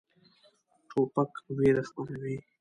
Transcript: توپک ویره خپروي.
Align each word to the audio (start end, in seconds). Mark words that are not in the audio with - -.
توپک 0.89 1.31
ویره 1.57 1.83
خپروي. 1.89 2.35